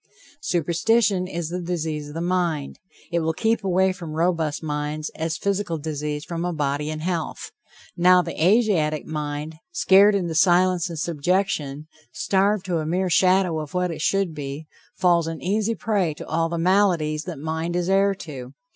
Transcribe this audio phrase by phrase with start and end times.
[0.41, 2.79] Superstition is the disease of the mind.
[3.11, 7.51] It will keep away from robust minds, as physical disease from a body in health.
[7.95, 13.75] Now, the Asiatic mind, scared into silence and subjection, starved to a mere shadow of
[13.75, 17.87] what it should be, falls an easy prey to all the maladies that mind is
[17.87, 18.55] heir to.